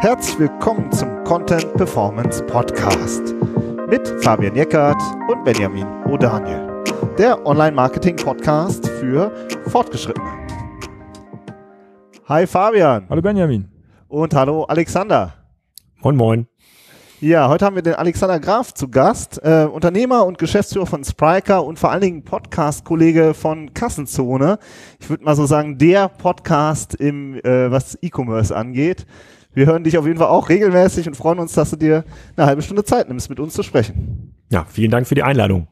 [0.00, 3.34] Herzlich willkommen zum Content Performance Podcast
[3.88, 6.84] mit Fabian Jeckert und Benjamin O'Daniel,
[7.16, 9.30] der Online-Marketing-Podcast für
[9.68, 10.46] Fortgeschrittene.
[12.28, 13.06] Hi Fabian.
[13.08, 13.68] Hallo Benjamin.
[14.08, 15.34] Und hallo Alexander.
[16.02, 16.46] Moin, moin.
[17.20, 21.64] Ja, heute haben wir den Alexander Graf zu Gast, äh, Unternehmer und Geschäftsführer von Spriker
[21.64, 24.58] und vor allen Dingen Podcast-Kollege von Kassenzone.
[25.00, 29.06] Ich würde mal so sagen, der Podcast im, äh, was E-Commerce angeht.
[29.54, 32.04] Wir hören dich auf jeden Fall auch regelmäßig und freuen uns, dass du dir
[32.36, 34.34] eine halbe Stunde Zeit nimmst, mit uns zu sprechen.
[34.50, 35.68] Ja, vielen Dank für die Einladung.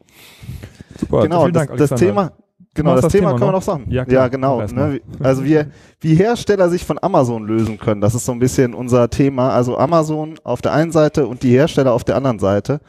[0.99, 2.33] Super, genau, vielen Dank, das, das Thema,
[2.74, 3.87] Genau, das, das, Thema, Thema kann man noch sagen.
[3.88, 4.60] Ja, klar, ja genau.
[4.60, 5.01] Ne?
[5.20, 5.69] Also wir,
[6.01, 9.51] wie Hersteller sich von Amazon lösen können, das ist so ein bisschen unser Thema.
[9.51, 12.80] Also Amazon auf der einen Seite und die Hersteller auf der anderen Seite.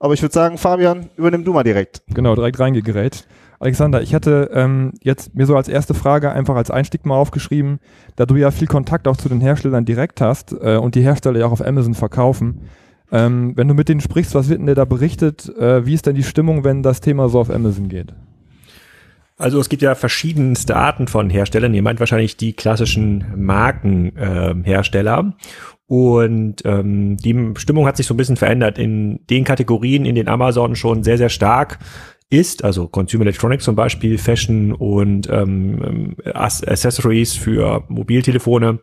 [0.00, 2.02] Aber ich würde sagen, Fabian, übernimm du mal direkt.
[2.08, 3.26] Genau, direkt reingegerät.
[3.60, 7.80] Alexander, ich hatte ähm, jetzt mir so als erste Frage einfach als Einstieg mal aufgeschrieben,
[8.14, 11.40] da du ja viel Kontakt auch zu den Herstellern direkt hast äh, und die Hersteller
[11.40, 12.68] ja auch auf Amazon verkaufen.
[13.10, 15.48] Ähm, wenn du mit denen sprichst, was wird denn der da berichtet?
[15.56, 18.14] Äh, wie ist denn die Stimmung, wenn das Thema so auf Amazon geht?
[19.38, 21.72] Also es gibt ja verschiedenste Arten von Herstellern.
[21.72, 25.32] Ihr meint wahrscheinlich die klassischen Markenhersteller.
[25.38, 25.44] Äh,
[25.86, 28.78] und ähm, die Stimmung hat sich so ein bisschen verändert.
[28.78, 31.78] In den Kategorien, in den Amazon schon sehr, sehr stark
[32.30, 38.80] ist, also Consumer Electronics zum Beispiel, Fashion und ähm, Accessories für Mobiltelefone.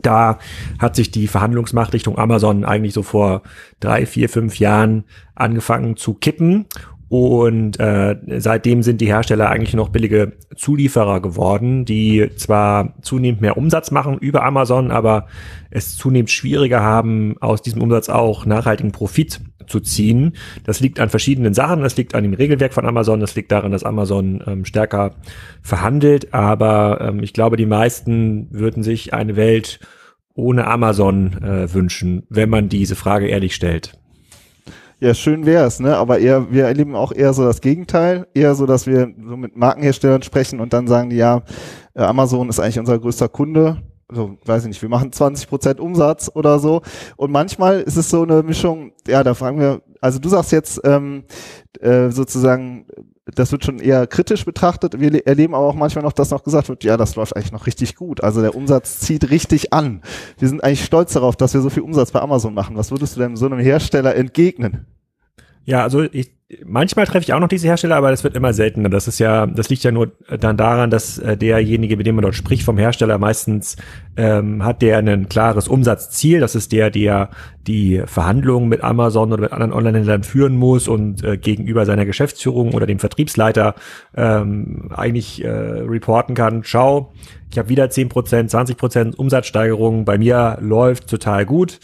[0.00, 0.38] Da
[0.78, 3.42] hat sich die Verhandlungsmacht Richtung Amazon eigentlich so vor
[3.80, 6.66] drei, vier, fünf Jahren angefangen zu kippen.
[7.10, 13.56] Und äh, seitdem sind die Hersteller eigentlich noch billige Zulieferer geworden, die zwar zunehmend mehr
[13.56, 15.26] Umsatz machen über Amazon, aber
[15.70, 20.36] es zunehmend schwieriger haben, aus diesem Umsatz auch nachhaltigen Profit zu ziehen.
[20.62, 21.82] Das liegt an verschiedenen Sachen.
[21.82, 23.18] Das liegt an dem Regelwerk von Amazon.
[23.18, 25.16] Das liegt daran, dass Amazon ähm, stärker
[25.62, 26.32] verhandelt.
[26.32, 29.80] Aber ähm, ich glaube, die meisten würden sich eine Welt
[30.34, 33.99] ohne Amazon äh, wünschen, wenn man diese Frage ehrlich stellt.
[35.02, 35.96] Ja, schön wär's, ne?
[35.96, 38.26] Aber eher, wir erleben auch eher so das Gegenteil.
[38.34, 41.40] Eher so, dass wir so mit Markenherstellern sprechen und dann sagen die, ja,
[41.94, 43.78] äh, Amazon ist eigentlich unser größter Kunde.
[44.08, 46.82] Also, weiß ich nicht, wir machen 20 Prozent Umsatz oder so.
[47.16, 50.80] Und manchmal ist es so eine Mischung, ja, da fragen wir, also du sagst jetzt
[50.84, 51.24] ähm,
[51.80, 52.86] äh, sozusagen,
[53.26, 54.98] das wird schon eher kritisch betrachtet.
[54.98, 57.66] Wir erleben aber auch manchmal noch, dass noch gesagt wird, ja, das läuft eigentlich noch
[57.66, 58.22] richtig gut.
[58.22, 60.02] Also der Umsatz zieht richtig an.
[60.38, 62.76] Wir sind eigentlich stolz darauf, dass wir so viel Umsatz bei Amazon machen.
[62.76, 64.86] Was würdest du denn so einem Hersteller entgegnen?
[65.64, 66.32] Ja, also ich,
[66.64, 68.88] manchmal treffe ich auch noch diese Hersteller, aber das wird immer seltener.
[68.88, 72.22] Das ist ja, das liegt ja nur dann daran, dass äh, derjenige, mit dem man
[72.22, 73.76] dort spricht, vom Hersteller meistens
[74.16, 76.40] ähm, hat der ein klares Umsatzziel.
[76.40, 77.30] Das ist der, der
[77.66, 82.72] die Verhandlungen mit Amazon oder mit anderen Online-Händlern führen muss und äh, gegenüber seiner Geschäftsführung
[82.74, 83.74] oder dem Vertriebsleiter
[84.16, 86.62] ähm, eigentlich äh, reporten kann.
[86.64, 87.12] Schau,
[87.50, 90.04] ich habe wieder zehn Prozent, 20 Prozent Umsatzsteigerung.
[90.04, 91.80] Bei mir läuft total gut.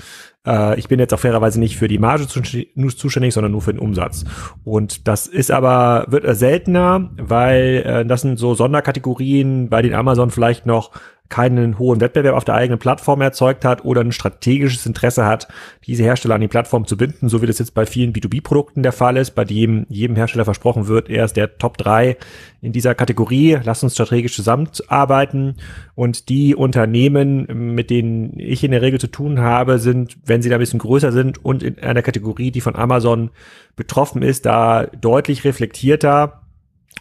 [0.46, 3.80] Äh, ich bin jetzt auch fairerweise nicht für die Marge zuständig, sondern nur für den
[3.80, 4.24] Umsatz.
[4.64, 10.30] Und das ist aber, wird seltener, weil äh, das sind so Sonderkategorien, bei denen Amazon
[10.30, 10.92] vielleicht noch
[11.28, 15.48] keinen hohen Wettbewerb auf der eigenen Plattform erzeugt hat oder ein strategisches Interesse hat,
[15.86, 18.92] diese Hersteller an die Plattform zu binden, so wie das jetzt bei vielen B2B-Produkten der
[18.92, 22.16] Fall ist, bei dem jedem Hersteller versprochen wird, er ist der Top 3
[22.62, 25.56] in dieser Kategorie, lass uns strategisch zusammenarbeiten.
[25.94, 30.48] Und die Unternehmen, mit denen ich in der Regel zu tun habe, sind, wenn sie
[30.48, 33.30] da ein bisschen größer sind und in einer Kategorie, die von Amazon
[33.76, 36.45] betroffen ist, da deutlich reflektierter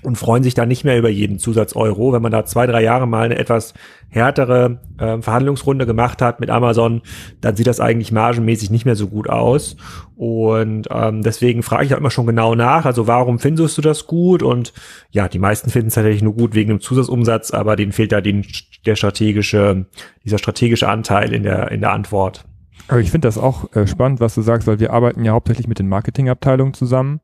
[0.06, 2.14] und freuen sich da nicht mehr über jeden Zusatz Euro.
[2.14, 3.74] Wenn man da zwei, drei Jahre mal eine etwas
[4.10, 7.02] härtere äh, Verhandlungsrunde gemacht hat mit Amazon,
[7.42, 9.76] dann sieht das eigentlich margenmäßig nicht mehr so gut aus.
[10.16, 14.08] Und ähm, deswegen frage ich auch immer schon genau nach, also warum findest du das
[14.08, 14.42] gut?
[14.44, 14.74] Und
[15.12, 18.22] ja, die meisten finden es tatsächlich nur gut wegen dem Zusatzumsatz, aber denen fehlt da
[18.22, 18.46] den,
[18.86, 19.86] der strategische,
[20.24, 22.46] dieser strategische Anteil in der, in der Antwort.
[22.88, 25.68] Aber ich finde das auch äh, spannend, was du sagst, weil wir arbeiten ja hauptsächlich
[25.68, 27.20] mit den Marketingabteilungen zusammen.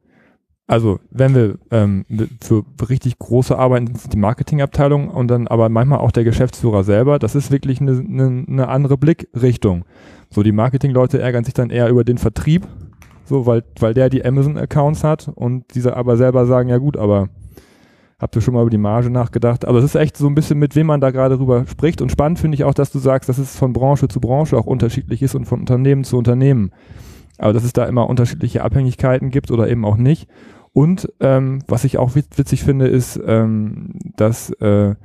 [0.72, 2.06] Also, wenn wir ähm,
[2.40, 7.20] für richtig große Arbeiten sind die Marketingabteilung und dann aber manchmal auch der Geschäftsführer selber,
[7.20, 9.84] das ist wirklich eine, eine, eine andere Blickrichtung.
[10.30, 12.66] So, die Marketingleute ärgern sich dann eher über den Vertrieb,
[13.26, 17.28] so, weil, weil der die Amazon-Accounts hat und diese aber selber sagen, ja gut, aber
[18.18, 19.66] habt ihr schon mal über die Marge nachgedacht?
[19.66, 22.02] Aber es ist echt so ein bisschen, mit wem man da gerade drüber spricht.
[22.02, 24.68] Und spannend finde ich auch, dass du sagst, dass es von Branche zu Branche auch
[24.68, 26.72] unterschiedlich ist und von Unternehmen zu Unternehmen.
[27.38, 30.30] Aber dass es da immer unterschiedliche Abhängigkeiten gibt oder eben auch nicht.
[30.74, 34.96] Und ähm, was ich auch witzig finde, ist, ähm, dass äh,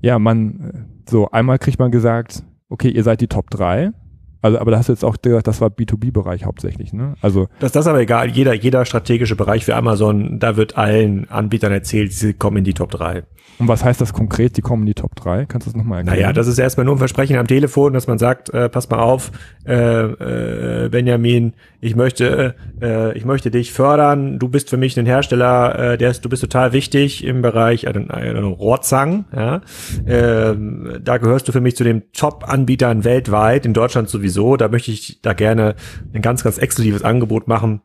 [0.00, 3.92] ja man äh, so einmal kriegt man gesagt, okay, ihr seid die Top 3.
[4.40, 7.14] Also, aber da hast du jetzt auch gesagt, das war B2B-Bereich hauptsächlich, ne?
[7.20, 7.48] Also.
[7.58, 8.30] Das, das ist aber egal.
[8.30, 12.74] Jeder, jeder strategische Bereich für Amazon, da wird allen Anbietern erzählt, sie kommen in die
[12.74, 13.24] Top 3.
[13.58, 15.46] Und was heißt das konkret, die kommen in die Top 3?
[15.46, 16.20] Kannst du das nochmal erklären?
[16.20, 19.00] Naja, das ist erstmal nur ein Versprechen am Telefon, dass man sagt, äh, pass mal
[19.00, 19.32] auf,
[19.66, 25.06] äh, äh, Benjamin, ich möchte, äh, ich möchte dich fördern, du bist für mich ein
[25.06, 29.60] Hersteller, äh, der ist, du bist total wichtig im Bereich äh, äh, Rohrzangen, ja.
[30.06, 30.54] Äh,
[31.02, 35.20] da gehörst du für mich zu den Top-Anbietern weltweit, in Deutschland sowieso, da möchte ich
[35.20, 35.74] da gerne
[36.12, 37.82] ein ganz, ganz exklusives Angebot machen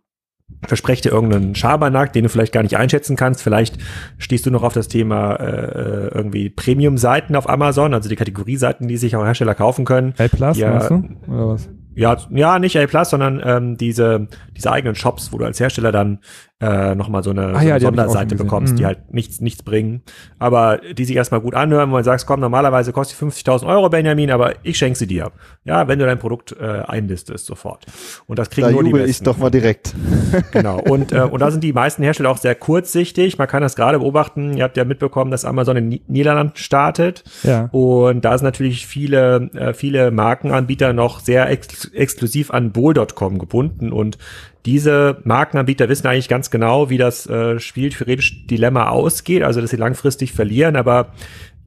[0.67, 3.41] versprecht dir irgendeinen Schabernack, den du vielleicht gar nicht einschätzen kannst.
[3.41, 3.77] Vielleicht
[4.17, 8.97] stehst du noch auf das Thema äh, irgendwie Premium-Seiten auf Amazon, also die Kategorieseiten, die
[8.97, 10.13] sich auch Hersteller kaufen können.
[10.17, 11.03] A Plus, ja, du?
[11.27, 11.69] Oder was?
[11.95, 15.91] Ja, ja, nicht A Plus, sondern ähm, diese, diese eigenen Shops, wo du als Hersteller
[15.91, 16.19] dann
[16.63, 18.87] äh, nochmal so eine, Ah so ja, eine die Sonderseite bekommst, die Mhm.
[18.87, 20.01] halt nichts, nichts bringen,
[20.39, 23.89] aber die sich erstmal gut anhören, wo du sagst, komm, normalerweise kostet die 50.000 Euro,
[23.89, 25.31] Benjamin, aber ich schenke sie dir.
[25.65, 27.85] Ja, wenn du dein Produkt äh, einlistest sofort.
[28.27, 29.25] Und das kriegen Da nur die jubel ich Besten.
[29.25, 29.93] doch mal direkt.
[30.51, 30.79] Genau.
[30.79, 33.37] Und, äh, und da sind die meisten Hersteller auch sehr kurzsichtig.
[33.37, 34.57] Man kann das gerade beobachten.
[34.57, 37.23] Ihr habt ja mitbekommen, dass Amazon in Ni- Niederland startet.
[37.43, 37.65] Ja.
[37.71, 43.91] Und da sind natürlich viele, äh, viele Markenanbieter noch sehr ex exklusiv an Bol.com gebunden.
[43.91, 44.17] Und
[44.65, 49.71] diese Markenanbieter wissen eigentlich ganz genau, wie das äh, Spiel theoretisch Dilemma ausgeht, also dass
[49.71, 51.13] sie langfristig verlieren, aber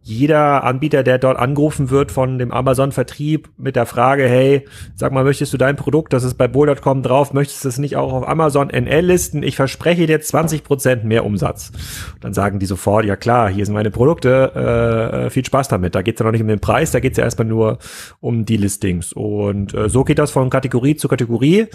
[0.07, 4.65] jeder Anbieter, der dort angerufen wird von dem Amazon-Vertrieb mit der Frage, hey,
[4.95, 7.97] sag mal, möchtest du dein Produkt, das ist bei Bol.com drauf, möchtest du es nicht
[7.97, 9.43] auch auf Amazon NL listen?
[9.43, 11.73] Ich verspreche dir 20% mehr Umsatz.
[12.21, 15.97] Dann sagen die sofort, ja klar, hier sind meine Produkte, äh, äh, viel Spaß damit.
[15.97, 17.79] Da geht es ja noch nicht um den Preis, da geht es ja erstmal nur
[18.21, 19.13] um die Listings.
[19.13, 21.67] Und äh, so geht das von Kategorie zu Kategorie,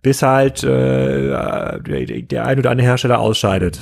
[0.00, 3.80] bis halt äh, der ein oder andere Hersteller ausscheidet.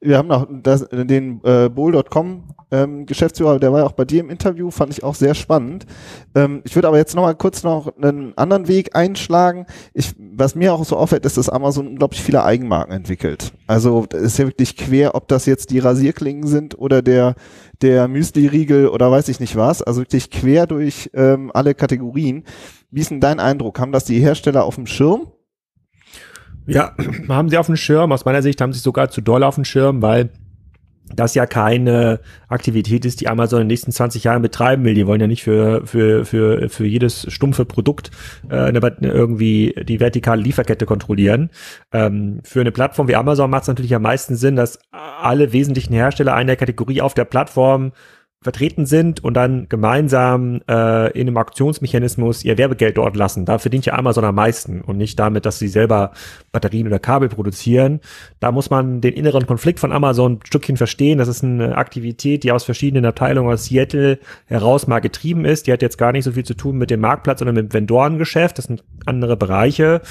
[0.00, 4.20] Wir haben noch das, den äh, Bowl.com ähm, Geschäftsführer, der war ja auch bei dir
[4.20, 5.86] im Interview, fand ich auch sehr spannend.
[6.34, 9.66] Ähm, ich würde aber jetzt noch mal kurz noch einen anderen Weg einschlagen.
[9.92, 13.52] Ich, was mir auch so auffällt, ist, dass Amazon unglaublich viele Eigenmarken entwickelt.
[13.66, 17.34] Also das ist ja wirklich quer, ob das jetzt die Rasierklingen sind oder der
[17.82, 19.82] der Müsli-Riegel oder weiß ich nicht was.
[19.82, 22.44] Also wirklich quer durch ähm, alle Kategorien.
[22.90, 23.78] Wie ist denn dein Eindruck?
[23.78, 25.26] Haben das die Hersteller auf dem Schirm?
[26.66, 26.94] Ja,
[27.28, 28.12] haben sie auf dem Schirm.
[28.12, 30.30] Aus meiner Sicht haben sie sogar zu doll auf dem Schirm, weil
[31.14, 34.94] das ja keine Aktivität ist, die Amazon in den nächsten 20 Jahren betreiben will.
[34.94, 38.10] Die wollen ja nicht für, für, für, für jedes stumpfe Produkt
[38.50, 41.50] äh, irgendwie die vertikale Lieferkette kontrollieren.
[41.92, 45.92] Ähm, für eine Plattform wie Amazon macht es natürlich am meisten Sinn, dass alle wesentlichen
[45.92, 47.92] Hersteller einer Kategorie auf der Plattform
[48.44, 53.46] vertreten sind und dann gemeinsam äh, in einem Auktionsmechanismus ihr Werbegeld dort lassen.
[53.46, 56.12] Da verdient ja Amazon am meisten und nicht damit, dass sie selber
[56.52, 58.00] Batterien oder Kabel produzieren.
[58.40, 61.16] Da muss man den inneren Konflikt von Amazon ein Stückchen verstehen.
[61.16, 65.66] Das ist eine Aktivität, die aus verschiedenen Abteilungen aus Seattle heraus mal getrieben ist.
[65.66, 67.72] Die hat jetzt gar nicht so viel zu tun mit dem Marktplatz, sondern mit dem
[67.72, 68.58] Vendorengeschäft.
[68.58, 70.02] Das sind andere Bereiche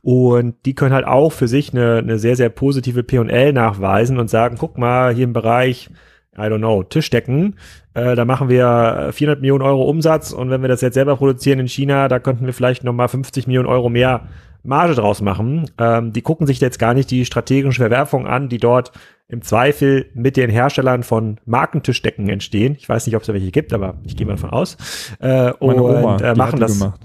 [0.00, 4.30] und die können halt auch für sich eine, eine sehr, sehr positive P&L nachweisen und
[4.30, 5.90] sagen, guck mal, hier im Bereich
[6.36, 7.56] I don't know, Tischdecken.
[7.94, 11.58] Äh, da machen wir 400 Millionen Euro Umsatz und wenn wir das jetzt selber produzieren
[11.58, 14.28] in China, da könnten wir vielleicht nochmal 50 Millionen Euro mehr
[14.64, 15.70] Marge draus machen.
[15.78, 18.92] Ähm, die gucken sich jetzt gar nicht die strategische Verwerfung an, die dort
[19.28, 22.76] im Zweifel mit den Herstellern von Markentischdecken entstehen.
[22.78, 24.76] Ich weiß nicht, ob es da welche gibt, aber ich gehe mal davon aus.
[25.20, 26.78] Äh, Meine und Oma, äh, machen das.
[26.78, 27.00] gemacht.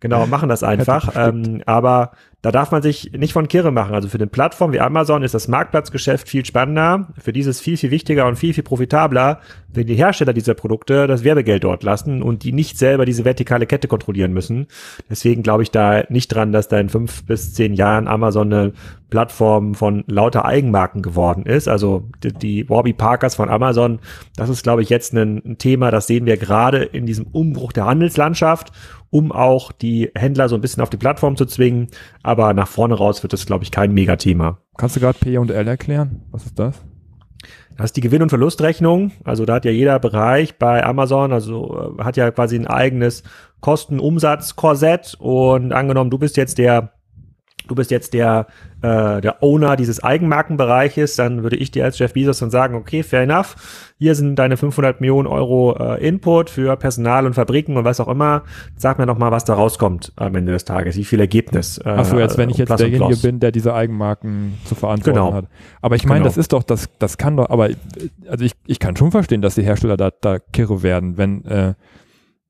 [0.00, 1.14] Genau, machen das einfach.
[1.16, 3.94] Ähm, aber da darf man sich nicht von Kirre machen.
[3.94, 7.08] Also für eine Plattform wie Amazon ist das Marktplatzgeschäft viel spannender.
[7.18, 9.38] Für dieses viel, viel wichtiger und viel, viel profitabler,
[9.72, 13.66] wenn die Hersteller dieser Produkte das Werbegeld dort lassen und die nicht selber diese vertikale
[13.66, 14.66] Kette kontrollieren müssen.
[15.08, 18.72] Deswegen glaube ich da nicht dran, dass da in fünf bis zehn Jahren Amazon eine
[19.08, 21.68] Plattform von lauter Eigenmarken geworden ist.
[21.68, 24.00] Also die, die Warby Parkers von Amazon,
[24.36, 27.72] das ist, glaube ich, jetzt ein, ein Thema, das sehen wir gerade in diesem Umbruch
[27.72, 28.72] der Handelslandschaft,
[29.10, 31.88] um auch die Händler so ein bisschen auf die Plattform zu zwingen.
[32.22, 34.58] Aber nach vorne raus wird das, glaube ich, kein Megathema.
[34.76, 36.22] Kannst du gerade P und L erklären?
[36.30, 36.82] Was ist das?
[37.76, 39.12] Das ist die Gewinn- und Verlustrechnung.
[39.24, 43.22] Also da hat ja jeder Bereich bei Amazon, also äh, hat ja quasi ein eigenes
[43.60, 45.16] Kosten-Umsatz-Korsett.
[45.18, 46.92] Und angenommen, du bist jetzt der
[47.68, 48.46] du bist jetzt der,
[48.82, 53.02] äh, der Owner dieses Eigenmarkenbereiches, dann würde ich dir als Jeff Bezos dann sagen, okay,
[53.02, 53.56] fair enough,
[53.98, 58.08] hier sind deine 500 Millionen Euro äh, Input für Personal und Fabriken und was auch
[58.08, 58.42] immer.
[58.76, 61.78] Sag mir doch mal, was da rauskommt am Ende des Tages, wie viel Ergebnis.
[61.78, 65.32] Äh, Achso, jetzt wenn ich jetzt derjenige bin, der diese Eigenmarken zu verantworten Genau.
[65.34, 65.44] hat.
[65.80, 66.28] Aber ich meine, Genau.
[66.28, 67.76] das ist doch, das, das kann doch, aber äh,
[68.28, 71.74] also ich, ich kann schon verstehen, dass die Hersteller da, da kirre werden, wenn, äh,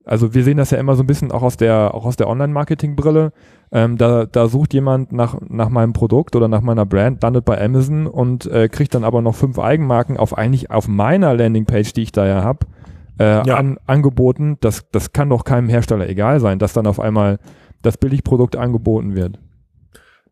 [0.05, 2.29] also wir sehen das ja immer so ein bisschen auch aus der, auch aus der
[2.29, 3.33] Online-Marketing-Brille.
[3.71, 7.63] Ähm, da, da sucht jemand nach, nach meinem Produkt oder nach meiner Brand, landet bei
[7.63, 12.03] Amazon und äh, kriegt dann aber noch fünf Eigenmarken auf eigentlich auf meiner Landingpage, die
[12.03, 12.67] ich da ja habe,
[13.19, 13.57] äh, Ja.
[13.57, 14.59] an, angeboten.
[14.61, 17.39] Das, das kann doch keinem Hersteller egal sein, dass dann auf einmal
[17.83, 19.39] das Billigprodukt angeboten wird.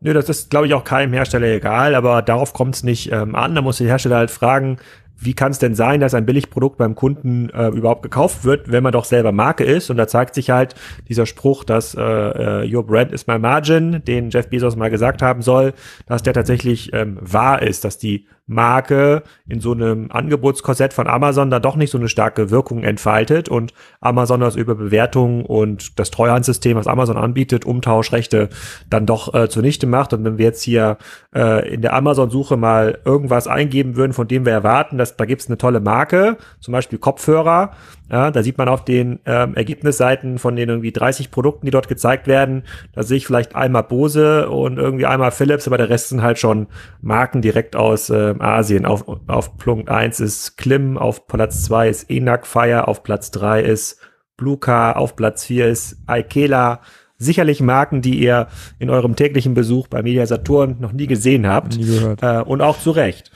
[0.03, 3.35] Nö, das ist, glaube ich, auch keinem Hersteller egal, aber darauf kommt es nicht ähm,
[3.35, 3.55] an.
[3.55, 4.79] Da muss der Hersteller halt fragen,
[5.21, 8.83] wie kann es denn sein, dass ein Billigprodukt beim Kunden äh, überhaupt gekauft wird, wenn
[8.83, 9.91] man doch selber Marke ist?
[9.91, 10.75] Und da zeigt sich halt
[11.09, 15.21] dieser Spruch, dass äh, äh, Your Brand is my margin, den Jeff Bezos mal gesagt
[15.21, 15.75] haben soll,
[16.07, 21.51] dass der tatsächlich ähm, wahr ist, dass die Marke in so einem Angebotskorsett von Amazon
[21.51, 26.11] da doch nicht so eine starke Wirkung entfaltet und Amazon das über Bewertungen und das
[26.11, 28.49] Treuhandsystem, was Amazon anbietet, Umtauschrechte
[28.91, 30.13] dann doch äh, zunichte macht.
[30.13, 30.99] Und wenn wir jetzt hier
[31.33, 35.43] äh, in der Amazon-Suche mal irgendwas eingeben würden, von dem wir erwarten, dass da gibt
[35.43, 37.71] es eine tolle Marke, zum Beispiel Kopfhörer,
[38.11, 41.89] ja, da sieht man auf den ähm, Ergebnisseiten von den irgendwie 30 Produkten, die dort
[41.89, 46.09] gezeigt werden, da sehe ich vielleicht einmal Bose und irgendwie einmal Philips, aber der Rest
[46.09, 46.67] sind halt schon
[47.01, 48.85] Marken direkt aus äh, Asien.
[48.85, 53.63] Auf, auf Punkt 1 ist Klim, auf Platz 2 ist Enac Fire, auf Platz 3
[53.63, 54.01] ist
[54.37, 56.81] Bluecar, auf Platz 4 ist Ikela.
[57.17, 58.49] Sicherlich Marken, die ihr
[58.79, 61.77] in eurem täglichen Besuch bei Media Saturn noch nie gesehen habt.
[61.77, 62.23] Nie gehört.
[62.23, 63.31] Äh, und auch zu Recht.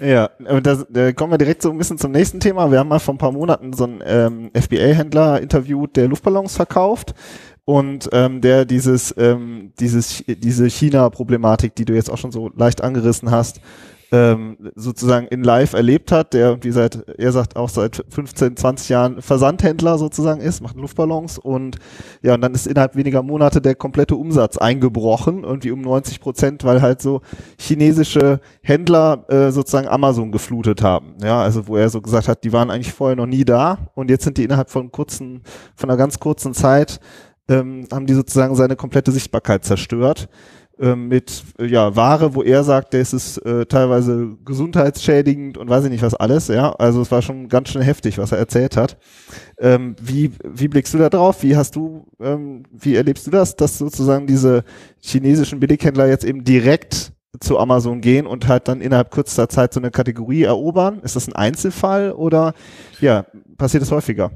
[0.00, 2.70] Ja, da, da kommen wir direkt so ein bisschen zum nächsten Thema.
[2.70, 7.14] Wir haben mal vor ein paar Monaten so einen ähm, FBA-Händler interviewt, der Luftballons verkauft
[7.64, 12.82] und ähm, der dieses ähm, dieses diese China-Problematik, die du jetzt auch schon so leicht
[12.82, 13.60] angerissen hast,
[14.12, 18.88] ähm, sozusagen in live erlebt hat, der irgendwie seit, er sagt auch seit 15, 20
[18.88, 21.78] Jahren Versandhändler sozusagen ist, macht Luftballons und
[22.22, 26.64] ja, und dann ist innerhalb weniger Monate der komplette Umsatz eingebrochen, irgendwie um 90 Prozent,
[26.64, 27.20] weil halt so
[27.58, 31.14] chinesische Händler äh, sozusagen Amazon geflutet haben.
[31.22, 34.10] Ja, also wo er so gesagt hat, die waren eigentlich vorher noch nie da und
[34.10, 35.42] jetzt sind die innerhalb von kurzen,
[35.74, 37.00] von einer ganz kurzen Zeit
[37.48, 40.28] ähm, haben die sozusagen seine komplette Sichtbarkeit zerstört.
[40.78, 45.90] Ähm, mit ja Ware, wo er sagt, das ist äh, teilweise gesundheitsschädigend und weiß ich
[45.90, 46.72] nicht was alles, ja.
[46.72, 48.98] Also es war schon ganz schön heftig, was er erzählt hat.
[49.58, 51.42] Ähm, wie, wie blickst du da drauf?
[51.42, 54.64] Wie hast du, ähm, wie erlebst du das, dass sozusagen diese
[55.00, 59.80] chinesischen Billighändler jetzt eben direkt zu Amazon gehen und halt dann innerhalb kürzester Zeit so
[59.80, 61.00] eine Kategorie erobern?
[61.00, 62.52] Ist das ein Einzelfall oder
[63.00, 63.24] ja,
[63.56, 64.30] passiert das häufiger?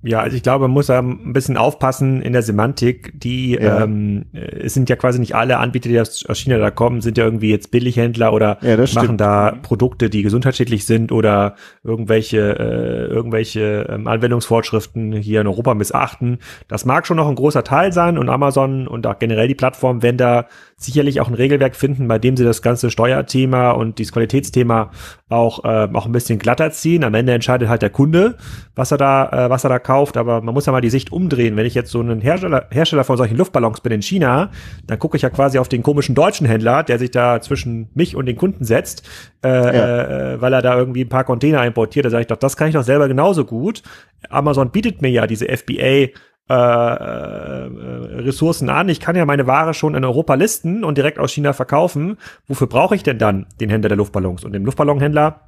[0.00, 3.12] Ja, also ich glaube, man muss da ein bisschen aufpassen in der Semantik.
[3.18, 3.82] Die ja.
[3.82, 7.24] ähm, es sind ja quasi nicht alle Anbieter, die aus China da kommen, sind ja
[7.24, 9.20] irgendwie jetzt Billighändler oder ja, machen stimmt.
[9.20, 9.58] da.
[9.60, 16.38] Produkte, die gesundheitsschädlich sind oder irgendwelche äh, irgendwelche ähm, Anwendungsvorschriften hier in Europa missachten.
[16.68, 20.02] Das mag schon noch ein großer Teil sein und Amazon und auch generell die Plattform,
[20.02, 20.46] wenn da
[20.80, 24.92] sicherlich auch ein Regelwerk finden, bei dem sie das ganze Steuerthema und dieses Qualitätsthema
[25.28, 27.02] auch äh, auch ein bisschen glatter ziehen.
[27.02, 28.36] Am Ende entscheidet halt der Kunde,
[28.76, 30.16] was er da äh, was er da kauft.
[30.16, 31.56] Aber man muss ja mal die Sicht umdrehen.
[31.56, 34.50] Wenn ich jetzt so ein Hersteller Hersteller von solchen Luftballons bin in China,
[34.86, 38.14] dann gucke ich ja quasi auf den komischen deutschen Händler, der sich da zwischen mich
[38.14, 39.02] und den Kunden setzt,
[39.44, 40.34] äh, ja.
[40.34, 42.06] äh, weil er da irgendwie ein paar Container importiert.
[42.06, 43.82] Da sage ich doch, das kann ich doch selber genauso gut.
[44.30, 46.12] Amazon bietet mir ja diese FBA
[46.48, 48.88] äh, äh, Ressourcen an.
[48.88, 52.16] Ich kann ja meine Ware schon in Europa listen und direkt aus China verkaufen.
[52.46, 54.44] Wofür brauche ich denn dann den Händler der Luftballons?
[54.44, 55.40] Und dem Luftballonhändler,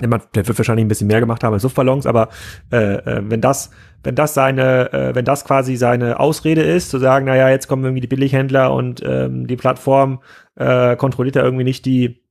[0.00, 2.28] der wird wahrscheinlich ein bisschen mehr gemacht haben als Luftballons, aber
[2.72, 3.70] äh, äh, wenn das,
[4.02, 7.84] wenn das seine, äh, wenn das quasi seine Ausrede ist, zu sagen, naja, jetzt kommen
[7.84, 10.22] irgendwie die Billighändler und ähm, die Plattform
[10.56, 12.22] äh, kontrolliert da irgendwie nicht die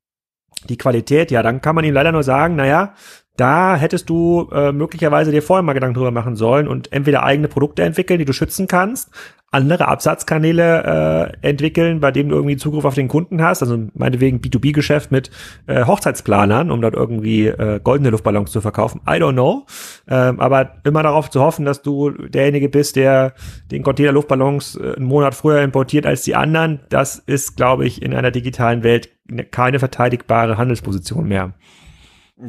[0.69, 2.93] die Qualität, ja, dann kann man ihm leider nur sagen, naja,
[3.37, 7.47] da hättest du äh, möglicherweise dir vorher mal Gedanken drüber machen sollen und entweder eigene
[7.47, 9.09] Produkte entwickeln, die du schützen kannst,
[9.51, 14.39] andere Absatzkanäle äh, entwickeln, bei denen du irgendwie Zugriff auf den Kunden hast, also meinetwegen
[14.39, 15.29] B2B-Geschäft mit
[15.67, 19.01] äh, Hochzeitsplanern, um dort irgendwie äh, goldene Luftballons zu verkaufen.
[19.05, 19.65] I don't know.
[20.07, 23.33] Ähm, aber immer darauf zu hoffen, dass du derjenige bist, der
[23.71, 28.01] den Container Luftballons äh, einen Monat früher importiert als die anderen, das ist, glaube ich,
[28.01, 29.09] in einer digitalen Welt
[29.51, 31.53] keine verteidigbare Handelsposition mehr.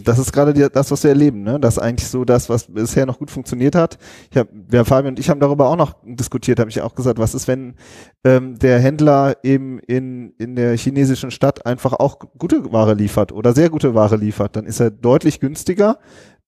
[0.00, 1.60] Das ist gerade die, das, was wir erleben, ne?
[1.60, 3.98] Das ist eigentlich so das, was bisher noch gut funktioniert hat.
[4.30, 7.18] Ich hab, wir Fabian und ich haben darüber auch noch diskutiert, habe ich auch gesagt,
[7.18, 7.74] was ist, wenn
[8.24, 13.52] ähm, der Händler eben in, in der chinesischen Stadt einfach auch gute Ware liefert oder
[13.52, 15.98] sehr gute Ware liefert, dann ist er deutlich günstiger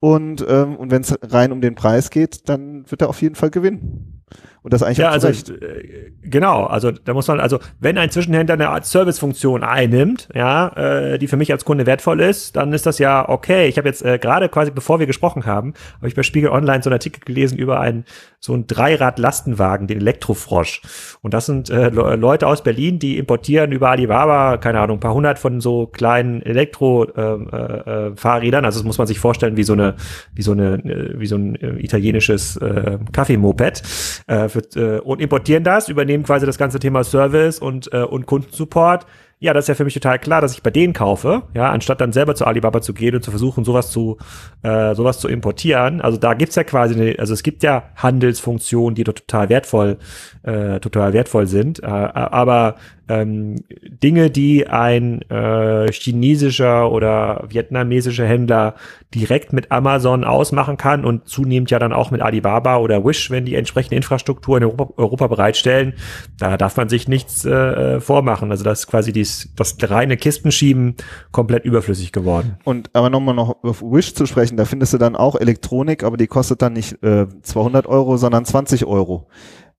[0.01, 3.37] und, ähm, und wenn es rein um den Preis geht, dann wird er auf jeden
[3.37, 4.23] Fall gewinnen.
[4.65, 8.11] Und das eigentlich ja, also ich, äh, genau, also da muss man, also wenn ein
[8.11, 12.73] Zwischenhändler eine Art Servicefunktion einnimmt, ja, äh, die für mich als Kunde wertvoll ist, dann
[12.73, 13.69] ist das ja okay.
[13.69, 16.83] Ich habe jetzt äh, gerade quasi, bevor wir gesprochen haben, habe ich bei Spiegel Online
[16.83, 18.07] so einen Artikel gelesen über einen
[18.41, 20.83] so einen Dreirad-Lastenwagen, den Elektrofrosch.
[21.23, 25.15] Und das sind äh, Leute aus Berlin, die importieren über Alibaba, keine Ahnung, ein paar
[25.15, 28.65] hundert von so kleinen Elektro-Fahrrädern.
[28.65, 29.95] Äh, äh, also das muss man sich vorstellen wie so eine,
[30.35, 33.83] wie so eine, äh, wie so ein äh, italienisches äh, Kaffeemoped.
[34.27, 38.27] Äh, für, äh, und importieren das, übernehmen quasi das ganze Thema Service und, äh, und
[38.27, 39.07] Kundensupport
[39.45, 42.01] ja, das ist ja für mich total klar, dass ich bei denen kaufe, ja, anstatt
[42.01, 44.17] dann selber zu Alibaba zu gehen und zu versuchen, sowas zu,
[44.63, 46.01] äh, sowas zu importieren.
[46.01, 49.99] Also da gibt's ja quasi, eine, also es gibt ja Handelsfunktionen, die total wertvoll,
[50.45, 52.77] äh, total wertvoll sind, äh, aber
[53.09, 58.75] ähm, Dinge, die ein äh, chinesischer oder vietnamesischer Händler
[59.15, 63.45] direkt mit Amazon ausmachen kann und zunehmend ja dann auch mit Alibaba oder Wish, wenn
[63.45, 65.95] die entsprechende Infrastruktur in Europa, Europa bereitstellen,
[66.39, 68.51] da darf man sich nichts äh, vormachen.
[68.51, 70.97] Also das ist quasi dies, das reine Kistenschieben
[71.31, 72.57] komplett überflüssig geworden.
[72.65, 76.17] Und aber nochmal noch auf Wish zu sprechen, da findest du dann auch Elektronik, aber
[76.17, 79.29] die kostet dann nicht äh, 200 Euro, sondern 20 Euro.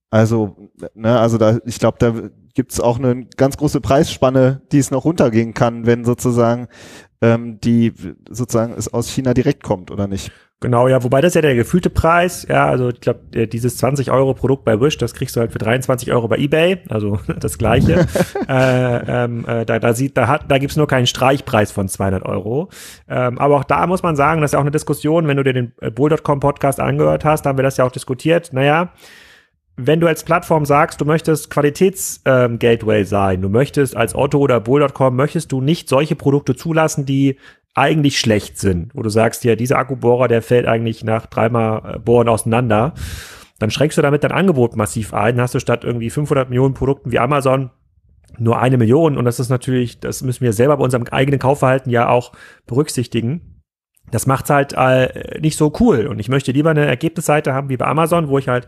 [0.09, 2.13] Also, ne, also da, ich glaube, da
[2.55, 6.67] gibt's auch eine ganz große Preisspanne, die es noch runtergehen kann, wenn sozusagen
[7.21, 7.93] ähm, die
[8.29, 10.31] sozusagen es aus China direkt kommt oder nicht.
[10.61, 14.33] Genau, ja, wobei das ja der gefühlte Preis, ja, also ich glaube, dieses 20 Euro
[14.33, 18.07] Produkt bei Wish, das kriegst du halt für 23 Euro bei eBay, also das gleiche.
[18.47, 22.25] äh, ähm, äh, da, da sieht, da hat, da gibt's nur keinen Streichpreis von 200
[22.25, 22.69] Euro.
[23.09, 25.43] Ähm, aber auch da muss man sagen, das ist ja auch eine Diskussion, wenn du
[25.43, 28.53] dir den äh, Bull.com Podcast angehört hast, haben wir das ja auch diskutiert.
[28.53, 28.93] Naja,
[29.77, 34.59] wenn du als Plattform sagst, du möchtest Qualitätsgateway ähm, sein, du möchtest als Otto oder
[34.59, 37.37] Bull.com, möchtest du nicht solche Produkte zulassen, die
[37.73, 41.99] eigentlich schlecht sind, wo du sagst, ja, dieser Akkubohrer, der fällt eigentlich nach dreimal äh,
[41.99, 42.93] Bohren auseinander,
[43.59, 47.11] dann schränkst du damit dein Angebot massiv ein, hast du statt irgendwie 500 Millionen Produkten
[47.11, 47.71] wie Amazon
[48.37, 51.89] nur eine Million und das ist natürlich, das müssen wir selber bei unserem eigenen Kaufverhalten
[51.89, 52.31] ja auch
[52.65, 53.61] berücksichtigen.
[54.11, 57.77] Das macht's halt äh, nicht so cool und ich möchte lieber eine Ergebnisseite haben wie
[57.77, 58.67] bei Amazon, wo ich halt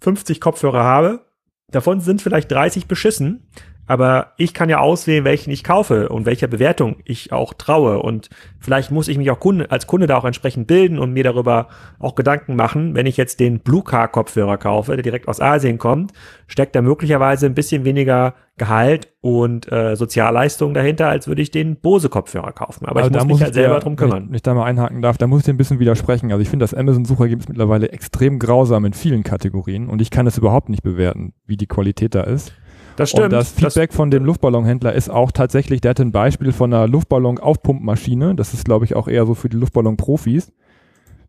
[0.00, 1.26] 50 Kopfhörer habe,
[1.70, 3.48] davon sind vielleicht 30 beschissen,
[3.88, 8.00] aber ich kann ja auswählen, welchen ich kaufe und welcher Bewertung ich auch traue.
[8.00, 8.28] Und
[8.60, 11.68] vielleicht muss ich mich auch Kunde, als Kunde da auch entsprechend bilden und mir darüber
[11.98, 12.94] auch Gedanken machen.
[12.94, 16.12] Wenn ich jetzt den Blue Car Kopfhörer kaufe, der direkt aus Asien kommt,
[16.46, 21.76] steckt da möglicherweise ein bisschen weniger Gehalt und äh, Sozialleistungen dahinter, als würde ich den
[21.76, 22.84] Bose Kopfhörer kaufen.
[22.86, 24.26] Aber also ich muss mich muss halt selber drum kümmern.
[24.28, 26.30] Wenn ich da mal einhaken darf, da muss ich dir ein bisschen widersprechen.
[26.30, 30.36] Also ich finde das Amazon-Suchergebnis mittlerweile extrem grausam in vielen Kategorien und ich kann es
[30.36, 32.52] überhaupt nicht bewerten, wie die Qualität da ist.
[32.98, 33.26] Das stimmt.
[33.26, 36.72] Und das Feedback das von dem Luftballonhändler ist auch tatsächlich, der hat ein Beispiel von
[36.74, 38.34] einer Luftballon-Aufpumpmaschine.
[38.34, 40.52] Das ist, glaube ich, auch eher so für die Luftballon-Profis.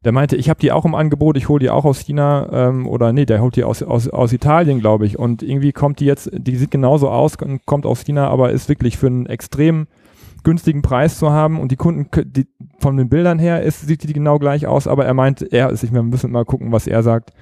[0.03, 2.88] Der meinte, ich habe die auch im Angebot, ich hole die auch aus China ähm,
[2.88, 5.20] oder nee, der holt die aus, aus, aus Italien, glaube ich.
[5.20, 8.70] Und irgendwie kommt die jetzt, die sieht genauso aus und kommt aus China, aber ist
[8.70, 9.87] wirklich für einen extrem
[10.44, 12.48] günstigen Preis zu haben und die Kunden, die,
[12.79, 15.83] von den Bildern her ist, sieht die genau gleich aus, aber er meint, er ist,
[15.83, 17.33] ich wir müssen mal gucken, was er sagt.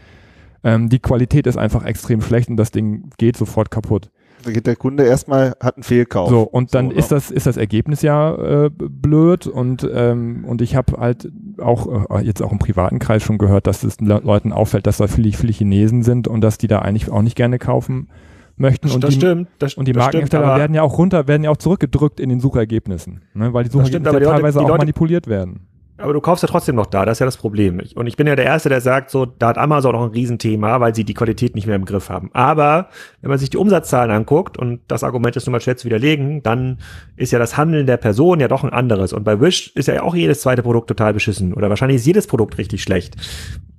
[0.64, 4.10] Ähm, die Qualität ist einfach extrem schlecht und das Ding geht sofort kaputt.
[4.44, 6.30] Da geht der Kunde erstmal, hat einen Fehlkauf.
[6.30, 10.62] So, und dann so, ist das, ist das Ergebnis ja äh, blöd und, ähm, und
[10.62, 14.54] ich habe halt auch äh, jetzt auch im privaten Kreis schon gehört, dass es Leuten
[14.54, 17.58] auffällt, dass da viele, viele Chinesen sind und dass die da eigentlich auch nicht gerne
[17.60, 18.10] kaufen
[18.58, 18.90] möchten.
[18.92, 19.48] Und das die, stimmt.
[19.60, 23.22] Das, und die Markenhersteller werden ja auch runter, werden ja auch zurückgedrückt in den Suchergebnissen,
[23.34, 25.67] ne, weil die Suchergebnisse stimmt, ja teilweise die Leute, auch manipuliert werden.
[26.00, 27.82] Aber du kaufst ja trotzdem noch da, das ist ja das Problem.
[27.96, 30.80] Und ich bin ja der Erste, der sagt, so, da hat Amazon noch ein Riesenthema,
[30.80, 32.30] weil sie die Qualität nicht mehr im Griff haben.
[32.34, 32.90] Aber
[33.22, 36.44] wenn man sich die Umsatzzahlen anguckt, und das Argument ist nun mal schwer zu widerlegen,
[36.44, 36.78] dann
[37.16, 39.12] ist ja das Handeln der Person ja doch ein anderes.
[39.12, 41.54] Und bei Wish ist ja auch jedes zweite Produkt total beschissen.
[41.54, 43.16] Oder wahrscheinlich ist jedes Produkt richtig schlecht.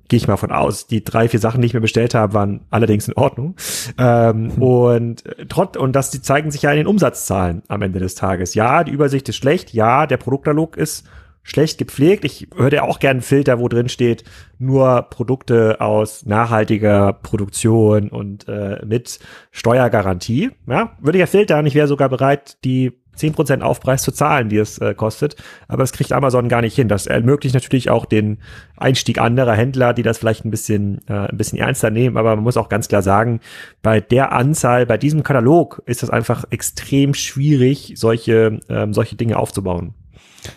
[0.09, 0.87] Gehe ich mal von aus.
[0.87, 3.55] Die drei, vier Sachen, die ich mir bestellt habe, waren allerdings in Ordnung.
[3.99, 4.63] Ähm, hm.
[4.63, 8.55] Und trotz, und das, die zeigen sich ja in den Umsatzzahlen am Ende des Tages.
[8.55, 9.73] Ja, die Übersicht ist schlecht.
[9.73, 11.07] Ja, der Produktkatalog ist
[11.49, 12.25] schlecht gepflegt.
[12.27, 14.23] Ich würde ja auch gerne einen Filter, wo drin steht,
[14.59, 19.19] nur Produkte aus nachhaltiger Produktion und äh, mit
[19.51, 20.51] Steuergarantie.
[20.67, 21.65] Ja, würde ich ja filtern.
[21.65, 25.37] Ich wäre sogar bereit, die 10% Aufpreis zu zahlen, die es äh, kostet.
[25.69, 26.87] Aber das kriegt Amazon gar nicht hin.
[26.87, 28.39] Das ermöglicht natürlich auch den
[28.77, 32.19] Einstieg anderer Händler, die das vielleicht ein bisschen, äh, ein bisschen ernster nehmen.
[32.19, 33.41] Aber man muss auch ganz klar sagen,
[33.83, 39.39] bei der Anzahl, bei diesem Katalog ist es einfach extrem schwierig, solche, ähm, solche Dinge
[39.39, 39.95] aufzubauen.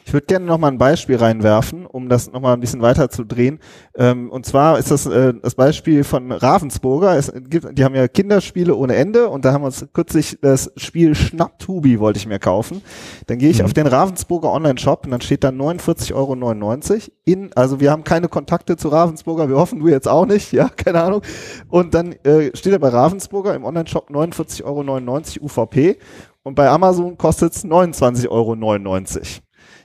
[0.06, 3.10] Ich würde gerne noch mal ein Beispiel reinwerfen, um das noch mal ein bisschen weiter
[3.10, 3.60] zu drehen.
[3.96, 7.18] Ähm, und zwar ist das äh, das Beispiel von Ravensburger.
[7.18, 10.72] Es gibt, die haben ja Kinderspiele ohne Ende und da haben wir uns kürzlich das
[10.78, 12.82] Spiel Schnapptubi wollte ich mir kaufen.
[13.28, 13.66] Dann gehe ich mhm.
[13.66, 18.28] auf den Ravensburger Online-Shop und dann steht da 49,99 Euro in, also wir haben keine
[18.28, 21.22] Kontakte zu Ravensburger, wir hoffen du jetzt auch nicht, ja, keine Ahnung.
[21.70, 25.98] Und dann äh, steht da bei Ravensburger im Online-Shop 49,99 Euro UVP
[26.44, 28.56] und bei Amazon kostet es 29,99 Euro.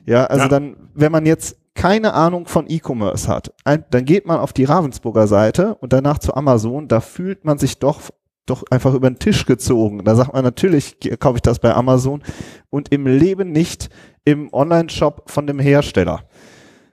[0.05, 0.49] Ja, also ja.
[0.49, 4.65] dann, wenn man jetzt keine Ahnung von E-Commerce hat, ein, dann geht man auf die
[4.65, 8.01] Ravensburger Seite und danach zu Amazon, da fühlt man sich doch
[8.47, 10.05] doch einfach über den Tisch gezogen.
[10.05, 12.23] Da sagt man natürlich, kaufe ich das bei Amazon
[12.71, 13.91] und im Leben nicht
[14.25, 16.23] im Online-Shop von dem Hersteller.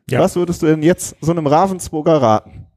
[0.09, 0.19] Ja.
[0.19, 2.67] Was würdest du denn jetzt so einem Ravensburger raten?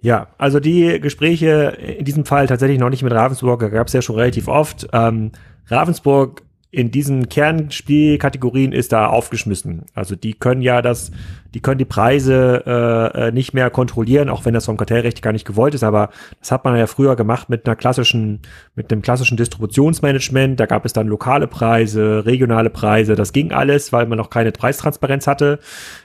[0.00, 4.02] Ja, also die Gespräche in diesem Fall tatsächlich noch nicht mit Ravensburger gab es ja
[4.02, 4.86] schon relativ oft.
[4.92, 5.32] Ähm,
[5.66, 6.42] Ravensburg
[6.76, 9.86] in diesen Kernspielkategorien ist da aufgeschmissen.
[9.94, 11.10] Also die können ja das,
[11.54, 15.32] die können die Preise äh, äh, nicht mehr kontrollieren, auch wenn das vom Kartellrecht gar
[15.32, 15.84] nicht gewollt ist.
[15.84, 18.40] Aber das hat man ja früher gemacht mit einer klassischen,
[18.74, 20.60] mit einem klassischen Distributionsmanagement.
[20.60, 23.14] Da gab es dann lokale Preise, regionale Preise.
[23.14, 25.60] Das ging alles, weil man noch keine Preistransparenz hatte.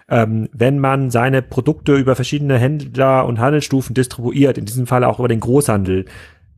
[0.08, 5.20] Ähm, wenn man seine Produkte über verschiedene Händler und Handelsstufen distribuiert, in diesem Fall auch
[5.20, 6.06] über den Großhandel,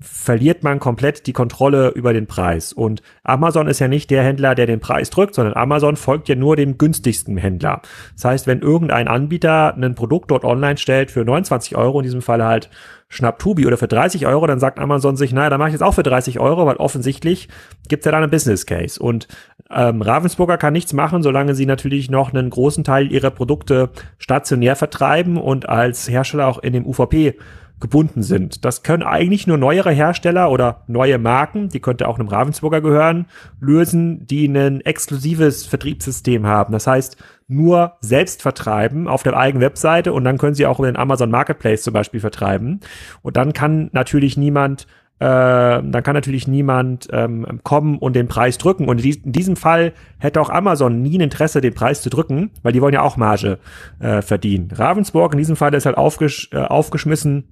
[0.03, 2.73] verliert man komplett die Kontrolle über den Preis.
[2.73, 6.35] Und Amazon ist ja nicht der Händler, der den Preis drückt, sondern Amazon folgt ja
[6.35, 7.81] nur dem günstigsten Händler.
[8.15, 12.21] Das heißt, wenn irgendein Anbieter ein Produkt dort online stellt für 29 Euro, in diesem
[12.21, 12.69] Fall halt
[13.07, 15.93] Schnapptubi oder für 30 Euro, dann sagt Amazon sich, naja, dann mache ich jetzt auch
[15.93, 17.47] für 30 Euro, weil offensichtlich
[17.87, 19.01] gibt's ja da einen Business Case.
[19.01, 19.27] Und
[19.69, 24.75] ähm, Ravensburger kann nichts machen, solange sie natürlich noch einen großen Teil ihrer Produkte stationär
[24.75, 27.35] vertreiben und als Hersteller auch in dem UVP
[27.83, 28.63] gebunden sind.
[28.63, 33.25] Das können eigentlich nur neuere Hersteller oder neue Marken, die könnte auch einem Ravensburger gehören,
[33.59, 36.71] lösen, die ein exklusives Vertriebssystem haben.
[36.71, 37.17] Das heißt,
[37.49, 41.29] nur selbst vertreiben auf der eigenen Webseite und dann können sie auch über den Amazon
[41.29, 42.79] Marketplace zum Beispiel vertreiben.
[43.21, 44.87] Und dann kann natürlich niemand
[45.19, 48.87] äh, dann kann natürlich niemand ähm, kommen und den Preis drücken.
[48.87, 52.71] Und in diesem Fall hätte auch Amazon nie ein Interesse, den Preis zu drücken, weil
[52.71, 53.59] die wollen ja auch Marge
[53.99, 54.69] äh, verdienen.
[54.73, 57.43] Ravensburg in diesem Fall ist halt aufgesch äh, aufgeschmissen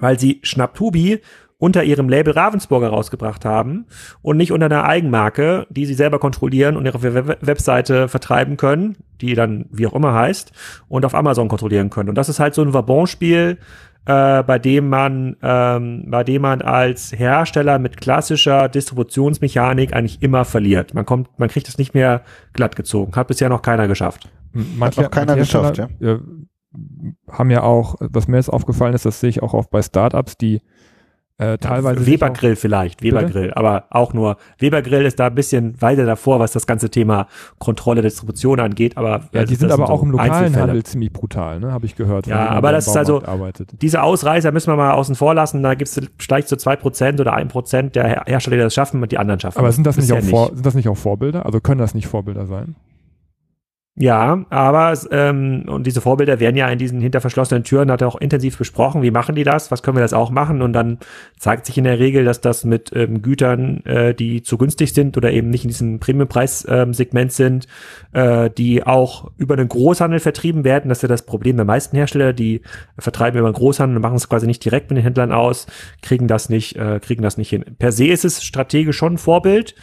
[0.00, 1.20] weil sie Schnapptubi
[1.62, 3.86] unter ihrem Label Ravensburger rausgebracht haben
[4.20, 9.34] und nicht unter einer Eigenmarke, die sie selber kontrollieren und ihre Webseite vertreiben können, die
[9.34, 10.50] dann wie auch immer heißt,
[10.88, 12.08] und auf Amazon kontrollieren können.
[12.08, 13.58] Und das ist halt so ein Vabon-Spiel,
[14.06, 20.44] äh, bei dem man, ähm, bei dem man als Hersteller mit klassischer Distributionsmechanik eigentlich immer
[20.44, 20.94] verliert.
[20.94, 22.22] Man kommt, man kriegt es nicht mehr
[22.54, 23.14] glatt gezogen.
[23.14, 24.28] Hat bisher noch keiner geschafft.
[24.52, 25.88] Manche, Hat noch keiner geschafft, ja.
[26.00, 26.18] ja
[27.30, 30.36] haben ja auch, was mir jetzt aufgefallen ist, das sehe ich auch oft bei Startups,
[30.36, 30.62] die
[31.38, 32.06] äh, teilweise.
[32.06, 34.36] Webergrill vielleicht, Webergrill, aber auch nur.
[34.58, 37.26] Webergrill ist da ein bisschen weiter davor, was das ganze Thema
[37.58, 39.22] Kontrolle, Distribution angeht, aber.
[39.32, 42.26] Ja, die sind aber auch so im lokalen Handel ziemlich brutal, ne, habe ich gehört.
[42.26, 43.70] Ja, aber das ist also, arbeitet.
[43.80, 47.20] diese Ausreißer müssen wir mal außen vor lassen, da gibt es vielleicht so zwei Prozent
[47.20, 49.58] oder ein Prozent der Hersteller, die das schaffen und die anderen schaffen.
[49.58, 51.44] Aber sind das, nicht auch, Vor, sind das nicht auch Vorbilder?
[51.44, 52.76] Also können das nicht Vorbilder sein?
[53.94, 58.08] Ja, aber ähm, und diese Vorbilder werden ja in diesen hinter verschlossenen Türen hat er
[58.08, 59.02] auch intensiv besprochen.
[59.02, 59.70] Wie machen die das?
[59.70, 60.62] Was können wir das auch machen?
[60.62, 60.98] Und dann
[61.38, 65.18] zeigt sich in der Regel, dass das mit ähm, Gütern, äh, die zu günstig sind
[65.18, 67.66] oder eben nicht in diesem Premiumpreissegment ähm, sind,
[68.12, 70.88] äh, die auch über den Großhandel vertrieben werden.
[70.88, 72.62] Das ist ja das Problem der meisten Hersteller, die
[72.98, 75.66] vertreiben über den Großhandel und machen es quasi nicht direkt mit den Händlern aus,
[76.00, 77.62] kriegen das nicht, äh, kriegen das nicht hin.
[77.78, 79.74] Per se ist es strategisch schon ein Vorbild.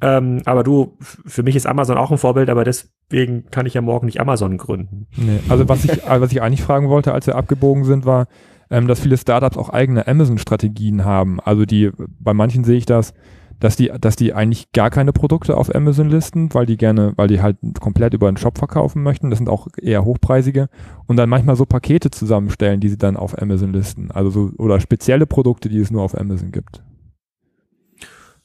[0.00, 3.80] Ähm, aber du, für mich ist Amazon auch ein Vorbild, aber deswegen kann ich ja
[3.80, 5.06] morgen nicht Amazon gründen.
[5.16, 8.26] Nee, also was ich, was ich eigentlich fragen wollte, als wir abgebogen sind, war,
[8.70, 11.40] ähm, dass viele Startups auch eigene Amazon-Strategien haben.
[11.40, 13.12] Also die, bei manchen sehe ich das,
[13.60, 17.28] dass die, dass die eigentlich gar keine Produkte auf Amazon listen, weil die gerne, weil
[17.28, 19.30] die halt komplett über den Shop verkaufen möchten.
[19.30, 20.68] Das sind auch eher hochpreisige
[21.06, 24.10] und dann manchmal so Pakete zusammenstellen, die sie dann auf Amazon listen.
[24.12, 26.82] Also so, oder spezielle Produkte, die es nur auf Amazon gibt.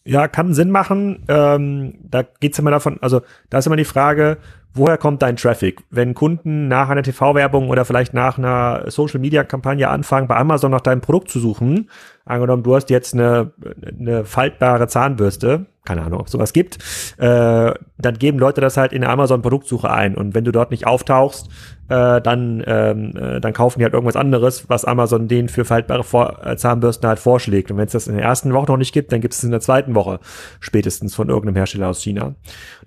[0.05, 1.23] Ja, kann Sinn machen.
[1.29, 4.37] Ähm, da geht's immer davon, also da ist immer die Frage,
[4.73, 5.81] woher kommt dein Traffic?
[5.91, 11.01] Wenn Kunden nach einer TV-Werbung oder vielleicht nach einer Social-Media-Kampagne anfangen, bei Amazon nach deinem
[11.01, 11.89] Produkt zu suchen,
[12.25, 13.51] angenommen, du hast jetzt eine,
[13.99, 16.77] eine faltbare Zahnbürste, keine Ahnung, ob sowas gibt,
[17.17, 20.15] äh, dann geben Leute das halt in der Amazon-Produktsuche ein.
[20.15, 21.49] Und wenn du dort nicht auftauchst,
[21.89, 26.05] äh, dann, ähm, äh, dann kaufen die halt irgendwas anderes, was Amazon denen für faltbare
[26.05, 27.69] Vor äh, Zahnbürsten halt vorschlägt.
[27.69, 29.51] Und wenn es das in der ersten Woche noch nicht gibt, dann gibt es in
[29.51, 30.19] der zweiten Woche
[30.62, 32.36] spätestens von irgendeinem Hersteller aus China.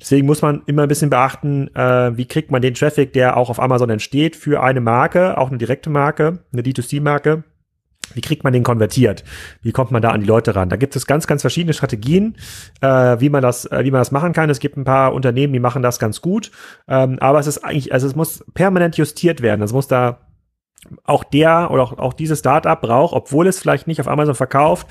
[0.00, 3.50] Deswegen muss man immer ein bisschen beachten, äh, wie kriegt man den Traffic, der auch
[3.50, 7.44] auf Amazon entsteht, für eine Marke, auch eine direkte Marke, eine D2C-Marke
[8.14, 9.24] wie kriegt man den konvertiert?
[9.62, 10.68] Wie kommt man da an die Leute ran?
[10.68, 12.36] Da gibt es ganz, ganz verschiedene Strategien,
[12.80, 14.50] äh, wie man das, äh, wie man das machen kann.
[14.50, 16.50] Es gibt ein paar Unternehmen, die machen das ganz gut,
[16.88, 19.62] ähm, aber es ist eigentlich, also es muss permanent justiert werden.
[19.62, 20.20] Es muss da
[21.04, 24.86] auch der oder auch, auch dieses Startup braucht, obwohl es vielleicht nicht auf Amazon verkauft,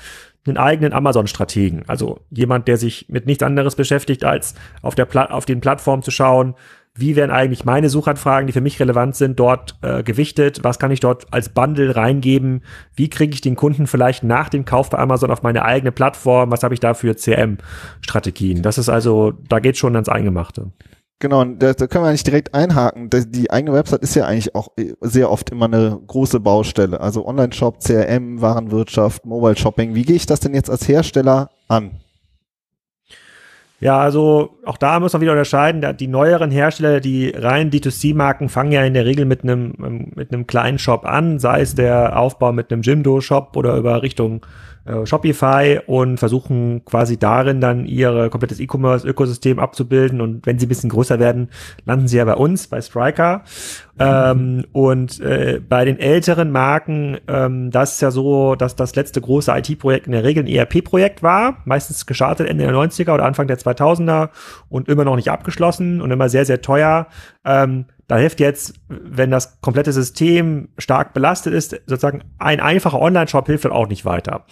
[0.46, 1.84] einen eigenen Amazon-Strategen.
[1.86, 6.02] Also jemand, der sich mit nichts anderes beschäftigt, als auf der Pla auf den Plattformen
[6.02, 6.54] zu schauen,
[6.96, 10.60] wie werden eigentlich meine Suchanfragen, die für mich relevant sind, dort äh, gewichtet?
[10.62, 12.62] Was kann ich dort als Bundle reingeben?
[12.94, 16.50] Wie kriege ich den Kunden vielleicht nach dem Kauf bei Amazon auf meine eigene Plattform?
[16.50, 18.62] Was habe ich da für CRM-Strategien?
[18.62, 20.70] Das ist also, da geht schon ans Eingemachte.
[21.18, 23.08] Genau, da, da können wir eigentlich direkt einhaken.
[23.10, 27.00] Die eigene Website ist ja eigentlich auch äh, sehr oft immer eine große Baustelle.
[27.00, 29.94] Also Online-Shop, CRM, Warenwirtschaft, Mobile Shopping.
[29.94, 31.92] Wie gehe ich das denn jetzt als Hersteller an?
[33.78, 35.96] Ja, also auch da muss man wieder unterscheiden.
[35.98, 39.74] Die neueren Hersteller, die reinen D2C-Marken fangen ja in der Regel mit einem
[40.14, 44.46] mit einem kleinen Shop an, sei es der Aufbau mit einem Jimdo-Shop oder über Richtung
[44.86, 50.20] äh, Shopify und versuchen quasi darin dann ihr komplettes E-Commerce-Ökosystem abzubilden.
[50.20, 51.48] Und wenn sie ein bisschen größer werden,
[51.84, 53.42] landen sie ja bei uns, bei Striker.
[53.98, 59.20] Ähm, und äh, bei den älteren Marken, ähm, das ist ja so, dass das letzte
[59.20, 63.46] große IT-Projekt in der Regel ein ERP-Projekt war, meistens gestartet Ende der 90er oder Anfang
[63.46, 64.28] der 2000er
[64.68, 67.06] und immer noch nicht abgeschlossen und immer sehr, sehr teuer.
[67.44, 73.46] Ähm, da hilft jetzt, wenn das komplette System stark belastet ist, sozusagen ein einfacher Online-Shop
[73.46, 74.44] hilft dann auch nicht weiter.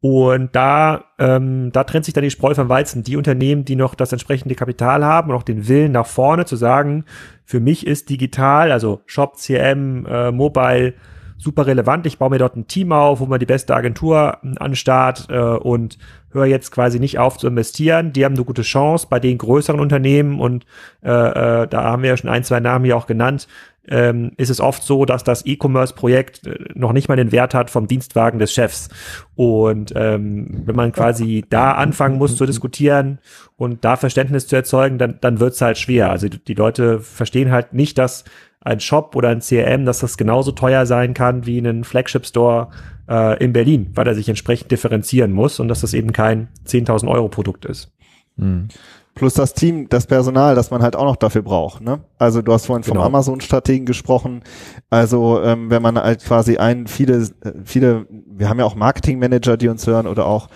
[0.00, 3.04] Und da, ähm, da trennt sich dann die Spreu vom Weizen.
[3.04, 6.56] Die Unternehmen, die noch das entsprechende Kapital haben und auch den Willen nach vorne zu
[6.56, 7.04] sagen,
[7.44, 10.94] für mich ist digital, also Shop, CM, äh, Mobile,
[11.42, 12.06] super relevant.
[12.06, 15.38] Ich baue mir dort ein Team auf, wo man die beste Agentur an Start äh,
[15.38, 15.98] und
[16.30, 18.12] höre jetzt quasi nicht auf zu investieren.
[18.12, 20.64] Die haben eine gute Chance bei den größeren Unternehmen und
[21.02, 23.48] äh, äh, da haben wir ja schon ein, zwei Namen hier auch genannt.
[23.88, 27.68] Ähm, ist es oft so, dass das E-Commerce-Projekt äh, noch nicht mal den Wert hat
[27.68, 28.88] vom Dienstwagen des Chefs.
[29.34, 33.18] Und ähm, wenn man quasi da anfangen muss zu diskutieren
[33.56, 36.10] und da Verständnis zu erzeugen, dann, dann wird es halt schwer.
[36.10, 38.24] Also die Leute verstehen halt nicht, dass
[38.64, 42.68] ein Shop oder ein CRM, dass das genauso teuer sein kann wie ein Flagship Store
[43.08, 47.08] äh, in Berlin, weil er sich entsprechend differenzieren muss und dass das eben kein 10.000
[47.08, 47.90] Euro Produkt ist.
[48.36, 48.68] Mhm.
[49.14, 51.82] Plus das Team, das Personal, das man halt auch noch dafür braucht.
[51.82, 52.00] Ne?
[52.18, 53.06] Also du hast vorhin vom genau.
[53.06, 54.42] Amazon-Strategen gesprochen.
[54.88, 59.58] Also ähm, wenn man halt quasi ein, viele, äh, viele, wir haben ja auch Marketing-Manager,
[59.58, 60.48] die uns hören oder auch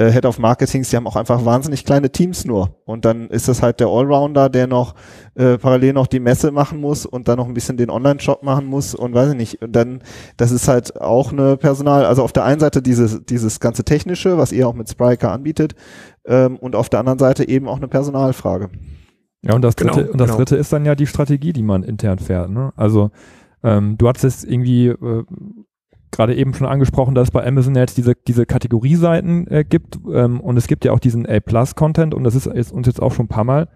[0.00, 2.80] äh, Head of Marketings, die haben auch einfach wahnsinnig kleine Teams nur.
[2.86, 4.94] Und dann ist das halt der Allrounder, der noch
[5.34, 8.64] äh, parallel noch die Messe machen muss und dann noch ein bisschen den Online-Shop machen
[8.64, 9.62] muss und weiß ich nicht.
[9.62, 10.00] Und dann,
[10.38, 14.38] das ist halt auch eine Personal, also auf der einen Seite dieses, dieses ganze Technische,
[14.38, 15.74] was ihr auch mit Spriker anbietet,
[16.24, 18.70] ähm, und auf der anderen Seite eben auch eine Personalfrage.
[19.42, 20.38] Ja, und das genau, dritte, und das genau.
[20.38, 22.50] dritte ist dann ja die Strategie, die man intern fährt.
[22.50, 22.72] Ne?
[22.74, 23.10] Also
[23.62, 25.24] ähm, du hattest es irgendwie äh,
[26.10, 30.40] gerade eben schon angesprochen, dass es bei Amazon jetzt diese, diese Kategorieseiten äh, gibt ähm,
[30.40, 33.26] und es gibt ja auch diesen A-Plus-Content und das ist, ist, uns jetzt auch schon
[33.26, 33.68] ein paar Mal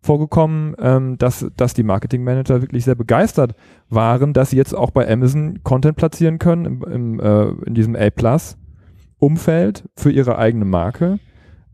[0.00, 3.54] vorgekommen, ähm, dass, dass die Marketing-Manager wirklich sehr begeistert
[3.88, 7.96] waren, dass sie jetzt auch bei Amazon Content platzieren können im, im, äh, in diesem
[7.96, 11.18] A-Plus-Umfeld für ihre eigene Marke.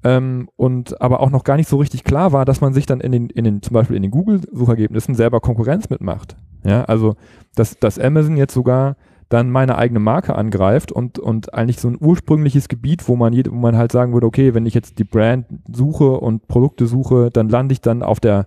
[0.04, 3.00] Ähm, und aber auch noch gar nicht so richtig klar war, dass man sich dann
[3.00, 6.36] in den, in den zum Beispiel in den Google-Suchergebnissen selber Konkurrenz mitmacht.
[6.62, 7.16] Ja, also
[7.54, 8.96] dass, dass Amazon jetzt sogar
[9.34, 13.56] dann meine eigene Marke angreift und, und eigentlich so ein ursprüngliches Gebiet, wo man, wo
[13.56, 17.48] man halt sagen würde, okay, wenn ich jetzt die Brand suche und Produkte suche, dann
[17.48, 18.46] lande ich dann auf der,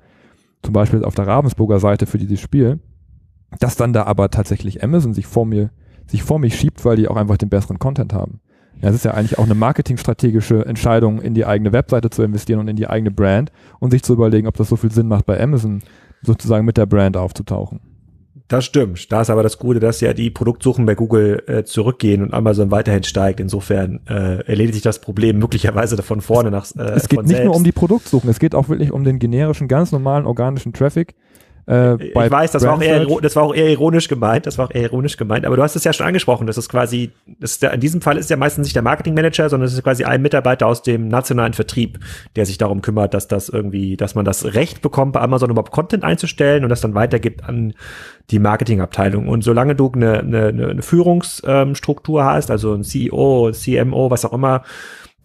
[0.63, 2.79] zum Beispiel auf der Ravensburger Seite für dieses Spiel,
[3.59, 5.71] dass dann da aber tatsächlich Amazon sich vor mir,
[6.05, 8.39] sich vor mich schiebt, weil die auch einfach den besseren Content haben.
[8.81, 12.61] Ja, es ist ja eigentlich auch eine marketingstrategische Entscheidung, in die eigene Webseite zu investieren
[12.61, 15.25] und in die eigene Brand und sich zu überlegen, ob das so viel Sinn macht,
[15.25, 15.81] bei Amazon
[16.21, 17.81] sozusagen mit der Brand aufzutauchen.
[18.47, 19.11] Das stimmt.
[19.11, 22.71] Da ist aber das Gute, dass ja die Produktsuchen bei Google äh, zurückgehen und Amazon
[22.71, 23.41] weiterhin steigt.
[23.41, 26.65] Insofern äh, erledigt sich das Problem möglicherweise von vorne nach.
[26.77, 27.45] Äh, es geht nicht selbst.
[27.45, 31.15] nur um die Produktsuchen, es geht auch wirklich um den generischen, ganz normalen organischen Traffic,
[31.67, 34.67] äh, ich weiß, das war, auch eher, das war auch eher ironisch gemeint, das war
[34.67, 37.51] auch eher ironisch gemeint, aber du hast es ja schon angesprochen, das ist quasi, das
[37.51, 40.05] ist der, in diesem Fall ist ja meistens nicht der Marketingmanager, sondern es ist quasi
[40.05, 41.99] ein Mitarbeiter aus dem nationalen Vertrieb,
[42.37, 45.71] der sich darum kümmert, dass das irgendwie, dass man das Recht bekommt, bei Amazon überhaupt
[45.71, 47.73] Content einzustellen und das dann weitergibt an
[48.31, 49.27] die Marketingabteilung.
[49.27, 54.63] Und solange du eine, eine, eine Führungsstruktur hast, also ein CEO, CMO, was auch immer,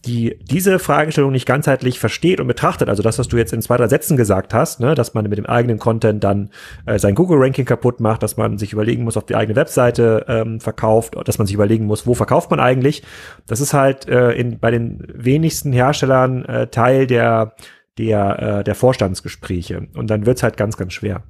[0.04, 3.76] die diese Fragestellung nicht ganzheitlich versteht und betrachtet, also das, was du jetzt in zwei,
[3.76, 6.50] drei Sätzen gesagt hast, ne, dass man mit dem eigenen Content dann
[6.86, 10.60] äh, sein Google-Ranking kaputt macht, dass man sich überlegen muss, ob die eigene Webseite ähm,
[10.60, 13.02] verkauft, dass man sich überlegen muss, wo verkauft man eigentlich.
[13.46, 17.54] Das ist halt äh, in, bei den wenigsten Herstellern äh, Teil der,
[17.96, 19.88] der, äh, der Vorstandsgespräche.
[19.94, 21.22] Und dann wird's halt ganz, ganz schwer.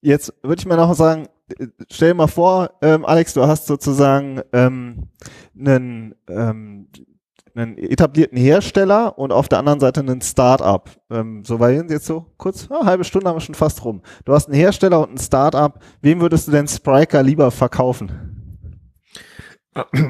[0.00, 1.28] Jetzt würde ich mal noch sagen,
[1.90, 5.08] stell dir mal vor, ähm, Alex, du hast sozusagen ähm,
[5.58, 6.88] einen, ähm,
[7.54, 10.90] einen etablierten Hersteller und auf der anderen Seite einen Start-up.
[11.10, 14.02] Ähm, so war jetzt so kurz, oh, halbe Stunde haben wir schon fast rum.
[14.24, 15.80] Du hast einen Hersteller und einen Start-up.
[16.02, 18.32] Wem würdest du denn Spriker lieber verkaufen?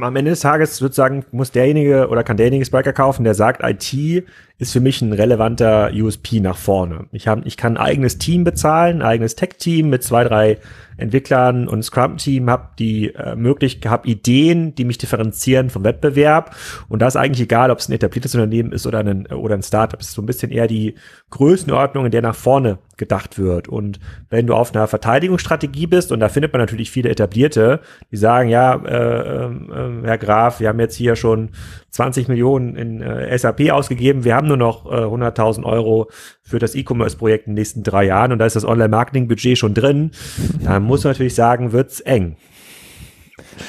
[0.00, 3.62] Am Ende des Tages würde sagen, muss derjenige oder kann derjenige Spriker kaufen, der sagt,
[3.64, 4.24] IT
[4.58, 7.06] ist für mich ein relevanter USP nach vorne.
[7.12, 10.58] Ich, hab, ich kann ein eigenes Team bezahlen, ein eigenes Tech-Team mit zwei, drei
[10.96, 16.56] Entwicklern und Scrum-Team, habe die äh, möglich, habe Ideen, die mich differenzieren vom Wettbewerb.
[16.88, 19.62] Und da ist eigentlich egal, ob es ein etabliertes Unternehmen ist oder ein, oder ein
[19.62, 20.00] Startup.
[20.00, 20.94] Es ist so ein bisschen eher die
[21.30, 23.68] Größenordnung, in der nach vorne gedacht wird.
[23.68, 28.16] Und wenn du auf einer Verteidigungsstrategie bist, und da findet man natürlich viele etablierte, die
[28.16, 31.50] sagen, ja, äh, äh, Herr Graf, wir haben jetzt hier schon
[31.96, 36.08] 20 Millionen in äh, SAP ausgegeben, wir haben nur noch äh, 100.000 Euro
[36.42, 40.10] für das E-Commerce-Projekt in den nächsten drei Jahren und da ist das Online-Marketing-Budget schon drin,
[40.62, 42.36] dann muss man natürlich sagen, wird's eng.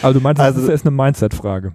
[0.01, 1.73] Also du meinst, also, das ist eine Mindset-Frage.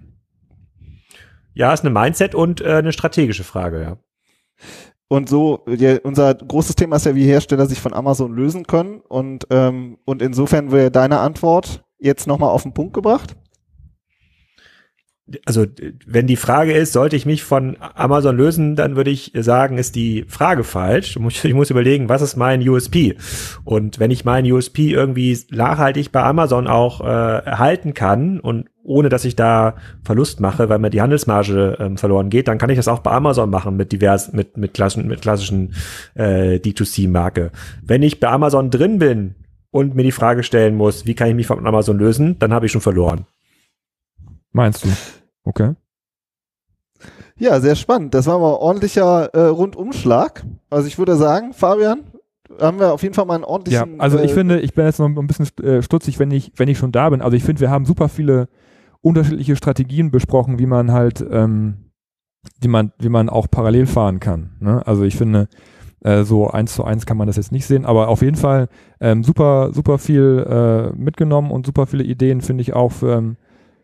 [1.55, 3.97] Ja, ist eine Mindset- und äh, eine strategische Frage, ja.
[5.09, 9.01] Und so, ja, unser großes Thema ist ja, wie Hersteller sich von Amazon lösen können.
[9.01, 13.37] Und, ähm, und insofern wäre deine Antwort jetzt nochmal auf den Punkt gebracht
[15.46, 15.66] also
[16.06, 19.94] wenn die Frage ist, sollte ich mich von Amazon lösen, dann würde ich sagen, ist
[19.94, 21.16] die Frage falsch.
[21.44, 23.16] Ich muss überlegen, was ist mein USP?
[23.64, 29.08] Und wenn ich meinen USP irgendwie nachhaltig bei Amazon auch äh, erhalten kann und ohne
[29.08, 32.76] dass ich da Verlust mache, weil mir die Handelsmarge ähm, verloren geht, dann kann ich
[32.76, 35.74] das auch bei Amazon machen mit divers, mit, mit klassischen, mit klassischen
[36.14, 37.52] äh, D2C-Marke.
[37.82, 39.37] Wenn ich bei Amazon drin bin
[39.70, 42.66] und mir die Frage stellen muss, wie kann ich mich von Amazon lösen, dann habe
[42.66, 43.26] ich schon verloren.
[44.53, 44.88] Meinst du?
[45.45, 45.75] Okay.
[47.37, 48.15] Ja, sehr spannend.
[48.15, 50.45] Das war mal ordentlicher äh, Rundumschlag.
[50.71, 52.05] Also ich würde sagen, Fabian,
[52.61, 53.95] haben wir auf jeden Fall mal einen ordentlichen.
[53.97, 56.53] Ja, also ich äh, finde, ich bin jetzt noch ein bisschen äh, stutzig, wenn ich,
[56.57, 57.23] wenn ich schon da bin.
[57.23, 58.49] Also ich finde, wir haben super viele
[59.01, 61.91] unterschiedliche Strategien besprochen, wie man halt, ähm,
[62.61, 64.57] wie man, wie man auch parallel fahren kann.
[64.61, 64.87] Ne?
[64.87, 65.49] Also ich finde,
[66.05, 68.69] äh, so eins zu eins kann man das jetzt nicht sehen, aber auf jeden Fall
[69.01, 73.37] ähm, super, super viel äh, mitgenommen und super viele Ideen finde ich auch für, ähm,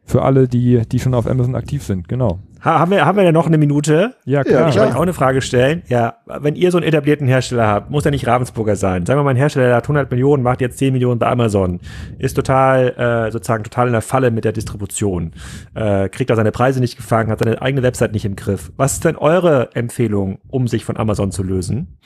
[0.09, 2.40] für alle, die, die schon auf Amazon aktiv sind, genau.
[2.64, 4.14] Ha, haben wir, haben wir ja noch eine Minute?
[4.25, 4.68] Ja, klar.
[4.68, 5.83] Ich wollte auch eine Frage stellen.
[5.87, 9.07] Ja, wenn ihr so einen etablierten Hersteller habt, muss ja nicht Ravensburger sein.
[9.07, 11.79] Sagen wir mal, ein Hersteller der hat 100 Millionen, macht jetzt 10 Millionen bei Amazon,
[12.18, 15.33] ist total, äh, sozusagen total in der Falle mit der Distribution,
[15.75, 18.73] äh, kriegt da seine Preise nicht gefangen, hat seine eigene Website nicht im Griff.
[18.77, 21.99] Was ist denn eure Empfehlung, um sich von Amazon zu lösen?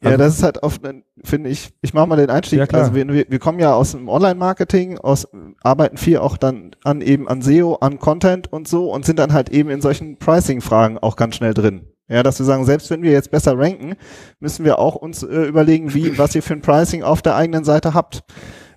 [0.00, 0.80] Ja, also, das ist halt oft,
[1.24, 2.60] finde ich, ich mache mal den Einstieg.
[2.60, 2.66] Ja.
[2.78, 5.26] Also wir, wir kommen ja aus dem Online-Marketing, aus
[5.60, 9.32] arbeiten viel auch dann an eben an SEO, an Content und so und sind dann
[9.32, 11.82] halt eben in solchen Pricing-Fragen auch ganz schnell drin.
[12.08, 13.94] Ja, dass wir sagen, selbst wenn wir jetzt besser ranken,
[14.40, 17.64] müssen wir auch uns äh, überlegen, wie, was ihr für ein Pricing auf der eigenen
[17.64, 18.22] Seite habt.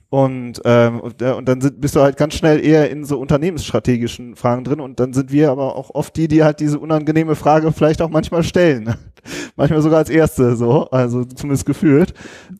[0.09, 3.17] Und, ähm, und, äh, und dann sind, bist du halt ganz schnell eher in so
[3.17, 7.35] unternehmensstrategischen Fragen drin und dann sind wir aber auch oft die, die halt diese unangenehme
[7.35, 8.93] Frage vielleicht auch manchmal stellen.
[9.55, 12.13] manchmal sogar als erste so, also zumindest gefühlt.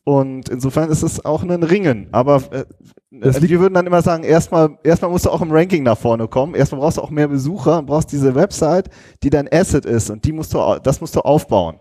[0.04, 2.08] Und insofern ist es auch ein Ringen.
[2.12, 2.64] Aber äh,
[3.10, 6.54] wir würden dann immer sagen, erstmal, erstmal musst du auch im Ranking nach vorne kommen.
[6.54, 8.88] Erstmal brauchst du auch mehr Besucher und brauchst diese Website,
[9.22, 11.76] die dein Asset ist und die musst du, das musst du aufbauen.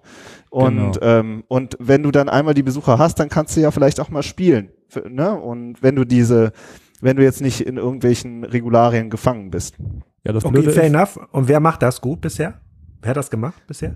[0.49, 1.01] Und, genau.
[1.01, 4.09] ähm, und wenn du dann einmal die Besucher hast, dann kannst du ja vielleicht auch
[4.09, 4.69] mal spielen
[5.09, 5.39] ne?
[5.39, 6.51] Und wenn du diese,
[7.01, 9.77] wenn du jetzt nicht in irgendwelchen Regularien gefangen bist.
[10.23, 11.19] Ja, das okay, fair ist, enough.
[11.31, 12.61] Und wer macht das gut bisher?
[13.01, 13.95] Wer hat das gemacht bisher?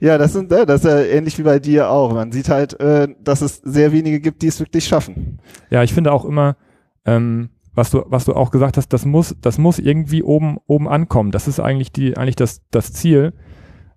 [0.00, 2.12] Ja, das sind, äh, das ist ja ähnlich wie bei dir auch.
[2.12, 5.38] Man sieht halt, äh, dass es sehr wenige gibt, die es wirklich schaffen.
[5.70, 6.56] Ja, ich finde auch immer,
[7.04, 10.88] ähm, was du, was du auch gesagt hast, das muss, das muss irgendwie oben, oben
[10.88, 11.30] ankommen.
[11.30, 13.32] Das ist eigentlich die, eigentlich das, das Ziel.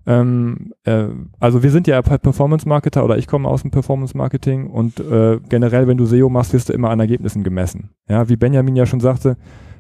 [0.08, 1.08] Ähm, äh,
[1.40, 5.98] also wir sind ja Performance-Marketer oder ich komme aus dem Performance-Marketing und äh, generell, wenn
[5.98, 7.90] du SEO machst, wirst du immer an Ergebnissen gemessen.
[8.08, 9.38] Ja, wie Benjamin ja schon sagte,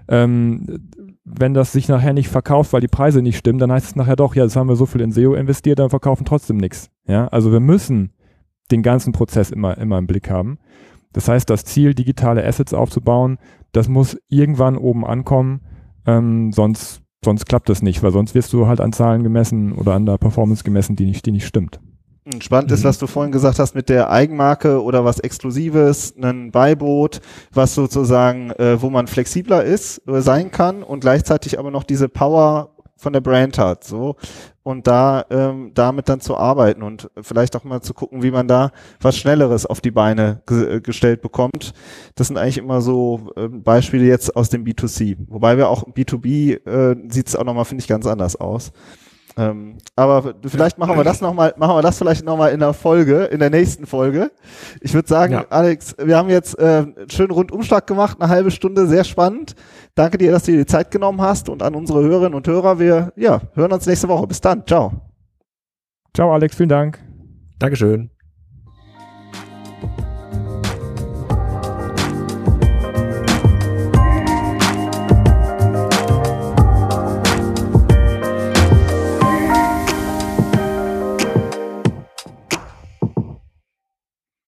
[0.09, 0.67] ähm,
[1.29, 4.15] wenn das sich nachher nicht verkauft, weil die Preise nicht stimmen, dann heißt es nachher
[4.15, 6.89] doch, ja, jetzt haben wir so viel in SEO investiert, dann verkaufen trotzdem nichts.
[7.05, 8.13] Ja, also wir müssen
[8.71, 10.57] den ganzen Prozess immer, immer im Blick haben.
[11.11, 13.37] Das heißt, das Ziel, digitale Assets aufzubauen,
[13.73, 15.61] das muss irgendwann oben ankommen,
[16.05, 19.93] ähm, sonst sonst klappt das nicht, weil sonst wirst du halt an Zahlen gemessen oder
[19.93, 21.81] an der Performance gemessen, die nicht, die nicht stimmt.
[22.39, 22.75] Spannend mhm.
[22.75, 27.21] ist, was du vorhin gesagt hast mit der Eigenmarke oder was Exklusives, ein Beiboot,
[27.53, 32.09] was sozusagen, äh, wo man flexibler ist, äh, sein kann und gleichzeitig aber noch diese
[32.09, 34.15] Power von der Brand hat, so
[34.67, 38.49] und da ähm, damit dann zu arbeiten und vielleicht auch mal zu gucken, wie man
[38.49, 41.71] da was Schnelleres auf die Beine ge gestellt bekommt.
[42.15, 46.67] Das sind eigentlich immer so äh, Beispiele jetzt aus dem B2C, wobei wir auch B2B
[46.67, 48.73] äh, sieht es auch nochmal finde ich ganz anders aus.
[49.37, 53.25] Ähm, aber vielleicht machen wir das nochmal, machen wir das vielleicht nochmal in der Folge,
[53.25, 54.31] in der nächsten Folge.
[54.81, 55.45] Ich würde sagen, ja.
[55.49, 59.55] Alex, wir haben jetzt äh, einen schönen Rundumschlag gemacht, eine halbe Stunde, sehr spannend.
[59.93, 62.79] Danke dir, dass du dir die Zeit genommen hast und an unsere Hörerinnen und Hörer,
[62.79, 64.25] wir ja, hören uns nächste Woche.
[64.25, 64.65] Bis dann.
[64.65, 64.91] Ciao.
[66.15, 66.99] Ciao, Alex, vielen Dank.
[67.59, 68.16] Dankeschön.